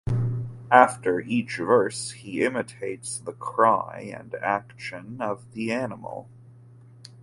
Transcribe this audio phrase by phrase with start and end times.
[0.71, 6.27] After each verse he imitates the cry and action of the animal.